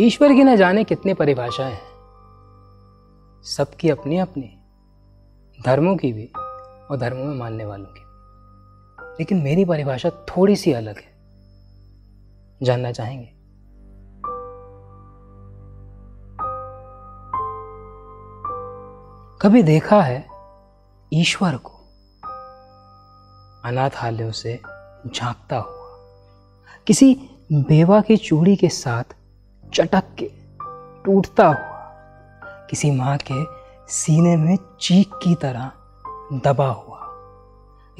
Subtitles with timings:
[0.00, 1.92] ईश्वर की न जाने कितनी परिभाषाएँ हैं।
[3.42, 4.58] सबकी अपनी अपनी,
[5.66, 6.32] धर्मों की भी
[6.90, 8.02] और धर्मों में मानने वालों की
[9.12, 11.12] लेकिन मेरी परिभाषा थोड़ी सी अलग है।
[12.62, 13.32] जानना चाहेंगे?
[19.42, 20.28] कभी देखा है
[21.12, 21.72] ईश्वर को
[23.68, 24.62] अनाथालयों से
[25.14, 25.88] झांकता हुआ?
[26.86, 29.04] किसी बेवा की चूड़ी के साथ
[29.74, 30.30] चटक के
[31.04, 31.78] टूटता हुआ
[32.70, 33.44] किसी माँ के
[33.92, 35.72] सीने में चीख की तरह
[36.32, 36.98] दबा हुआ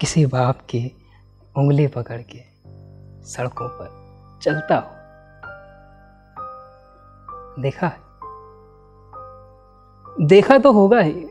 [0.00, 0.96] किसी बाप की
[1.58, 2.42] उंगली पकड़ के
[3.26, 3.88] सड़कों पर
[4.42, 4.96] चलता हो
[7.62, 7.98] देखा है?
[10.26, 11.26] देखा तो होगा ही।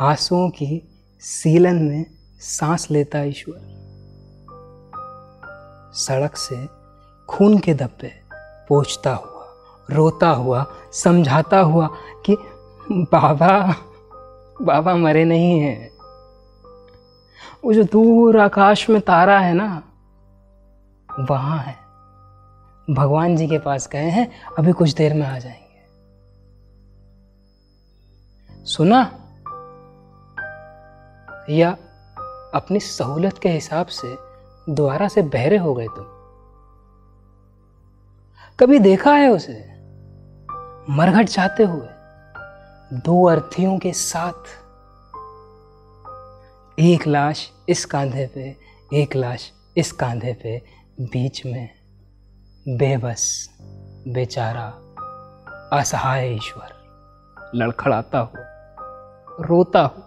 [0.00, 0.88] आंसुओं की
[1.20, 2.06] सीलन में
[2.40, 3.84] सांस लेता ईश्वर।
[5.94, 6.66] सड़क से
[7.28, 8.23] खून के धब्बे
[8.68, 9.46] पोछता हुआ,
[9.90, 11.88] रोता हुआ, समझाता हुआ
[12.26, 12.36] कि
[12.92, 13.74] बाबा
[14.62, 15.90] बाबा मरे नहीं हैं।
[17.64, 19.82] वो जो दूर आकाश में तारा है ना,
[21.20, 21.84] वहाँ है।
[22.94, 25.64] भगवान जी के पास गए हैं, अभी कुछ देर में आ जाएँगे।
[28.64, 29.20] सुना?
[31.50, 31.70] या
[32.54, 34.16] अपनी सहूलत के हिसाब से
[34.72, 36.13] दोबारा से बहरे हो गए तुम?
[38.60, 39.66] कभी देखा है उसे?
[40.92, 41.88] मरघट जाते हुए,
[42.92, 44.46] दो अर्थियों के साथ।
[46.78, 48.56] एक लाश इस कांधे पे,
[48.92, 50.62] एक लाश इस कांधे पे,
[51.00, 51.70] बीच में।
[52.68, 53.50] बेबस,
[54.08, 54.68] बेचारा,
[55.78, 56.72] असहाय ईश्वर।
[57.54, 58.32] लड़खड़ाता हो,
[59.42, 60.02] रोता हो।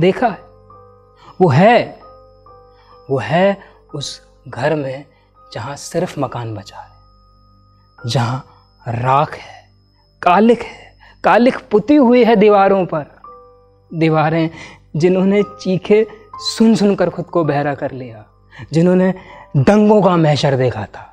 [0.00, 0.42] देखा है,
[1.40, 2.00] वो है
[3.10, 3.60] वो है
[3.94, 5.09] उस घर में
[5.54, 6.90] जहाँ सिर्फ़ मकान बचा है,
[8.06, 8.46] जहाँ
[8.88, 9.70] राख है,
[10.22, 13.06] कालिक है, कालिक पुती हुई है दीवारों पर।
[13.94, 14.50] दीवारें
[14.96, 18.24] जिन्होंने चीखे सुन सुनकर खुद को बहरा कर लिया,
[18.72, 19.14] जिन्होंने
[19.56, 21.06] दंगों का मैशर देखा था।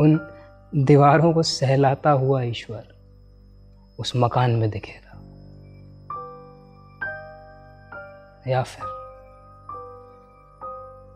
[0.00, 0.20] उन
[0.74, 2.84] दीवारों को सहलाता हुआ ईश्वर
[3.98, 5.10] उस मकान में दिखेगा।
[8.46, 8.84] या फिर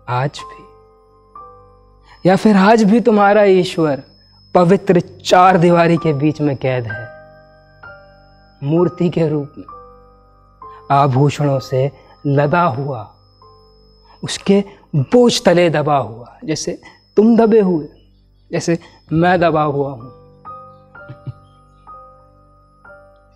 [0.09, 0.74] आज भी
[2.27, 4.03] या फिर आज भी तुम्हारा ईश्वर
[4.55, 7.09] पवित्र चार दीवारी के बीच में कैद है।
[8.63, 9.65] मूर्ति के रूप में,
[10.91, 11.93] आभूषणों से
[12.27, 13.15] लदा हुआ,
[14.25, 14.65] उसके
[14.97, 16.81] बोझ तले दबा हुआ, जैसे
[17.17, 17.89] तुम दबे हुए,
[18.53, 18.79] जैसे
[19.13, 20.11] मैं दबा हुआ हूँ।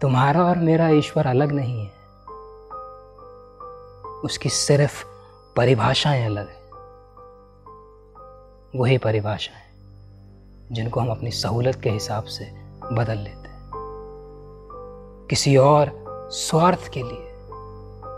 [0.01, 1.93] तुम्हारा और मेरा ईश्वर अलग नहीं है।
[4.25, 5.05] उसकी सिर्फ़
[5.57, 6.58] परिभाषाएँ अलग है।
[8.77, 9.69] वही परिभाषाएँ
[10.73, 12.45] जिनको हम अपनी सहूलत के हिसाब से
[12.93, 13.71] बदल लेते हैं।
[15.31, 17.33] किसी और स्वार्थ के लिए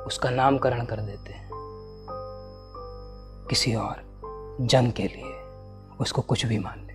[0.05, 1.51] उसका नामकरण कर देते हैं।
[3.51, 3.97] किसी और
[4.61, 5.41] जन के लिए
[6.01, 6.87] उसको कुछ भी मान